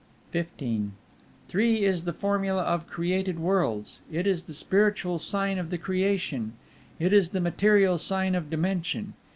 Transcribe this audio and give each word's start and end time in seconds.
XV 0.35 0.87
Three 1.47 1.85
is 1.85 2.05
the 2.05 2.11
formula 2.13 2.63
of 2.63 2.87
created 2.87 3.37
worlds. 3.37 3.99
It 4.11 4.25
is 4.25 4.45
the 4.45 4.53
Spiritual 4.55 5.19
Sign 5.19 5.59
of 5.59 5.69
the 5.69 5.77
creation, 5.77 6.53
as 6.99 7.05
it 7.05 7.13
is 7.13 7.29
the 7.29 7.39
Material 7.39 7.99
Sign 7.99 8.33
of 8.33 8.49
dimension. 8.49 9.13